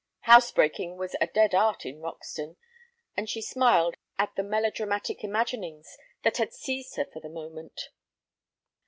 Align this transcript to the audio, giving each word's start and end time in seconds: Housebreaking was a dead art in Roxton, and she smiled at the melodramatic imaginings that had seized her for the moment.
Housebreaking 0.21 0.97
was 0.97 1.15
a 1.21 1.27
dead 1.27 1.53
art 1.53 1.85
in 1.85 2.01
Roxton, 2.01 2.57
and 3.15 3.29
she 3.29 3.39
smiled 3.39 3.93
at 4.17 4.33
the 4.35 4.41
melodramatic 4.41 5.23
imaginings 5.23 5.95
that 6.23 6.37
had 6.37 6.53
seized 6.55 6.95
her 6.95 7.05
for 7.05 7.19
the 7.19 7.29
moment. 7.29 7.89